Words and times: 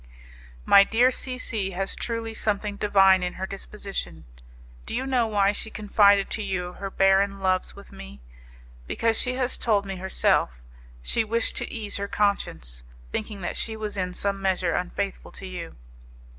My 0.65 0.83
dear 0.83 1.11
C 1.11 1.37
C 1.37 1.69
has 1.77 1.95
truly 1.95 2.33
something 2.33 2.75
divine 2.75 3.21
in 3.21 3.33
her 3.33 3.45
disposition. 3.45 4.25
Do 4.87 4.95
you 4.95 5.05
know 5.05 5.27
why 5.27 5.51
she 5.51 5.69
confided 5.69 6.27
to 6.31 6.41
you 6.41 6.73
her 6.73 6.89
barren 6.89 7.39
loves 7.39 7.75
with 7.75 7.91
me? 7.91 8.19
Because, 8.87 9.27
as 9.27 9.51
she 9.53 9.59
told 9.59 9.85
me 9.85 9.97
herself, 9.97 10.59
she 11.03 11.23
wished 11.23 11.55
to 11.57 11.71
ease 11.71 11.97
her 11.97 12.07
conscience, 12.07 12.83
thinking 13.11 13.41
that 13.41 13.57
she 13.57 13.77
was 13.77 13.95
in 13.95 14.15
some 14.15 14.41
measure 14.41 14.73
unfaithful 14.73 15.31
to 15.33 15.45
you." 15.45 15.75